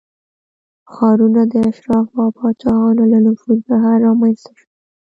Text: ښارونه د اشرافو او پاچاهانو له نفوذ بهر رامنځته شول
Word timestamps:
ښارونه 0.93 1.41
د 1.51 1.53
اشرافو 1.69 2.15
او 2.25 2.29
پاچاهانو 2.37 3.03
له 3.11 3.17
نفوذ 3.25 3.59
بهر 3.69 3.95
رامنځته 4.07 4.51
شول 4.59 4.69